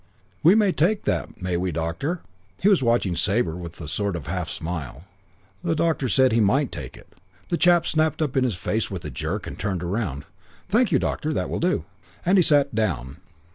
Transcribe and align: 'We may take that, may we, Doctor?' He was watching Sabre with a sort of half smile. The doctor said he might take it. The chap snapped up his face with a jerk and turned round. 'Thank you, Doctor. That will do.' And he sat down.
'We 0.41 0.55
may 0.55 0.71
take 0.71 1.03
that, 1.03 1.39
may 1.43 1.57
we, 1.57 1.71
Doctor?' 1.71 2.21
He 2.63 2.67
was 2.69 2.81
watching 2.81 3.15
Sabre 3.15 3.55
with 3.55 3.79
a 3.79 3.87
sort 3.87 4.15
of 4.15 4.25
half 4.25 4.49
smile. 4.49 5.03
The 5.63 5.75
doctor 5.75 6.09
said 6.09 6.31
he 6.31 6.41
might 6.41 6.71
take 6.71 6.97
it. 6.97 7.13
The 7.49 7.57
chap 7.57 7.85
snapped 7.85 8.19
up 8.19 8.33
his 8.33 8.55
face 8.55 8.89
with 8.89 9.05
a 9.05 9.11
jerk 9.11 9.45
and 9.45 9.59
turned 9.59 9.83
round. 9.83 10.25
'Thank 10.69 10.91
you, 10.91 10.97
Doctor. 10.97 11.33
That 11.33 11.51
will 11.51 11.59
do.' 11.59 11.85
And 12.25 12.39
he 12.39 12.41
sat 12.41 12.73
down. 12.73 13.17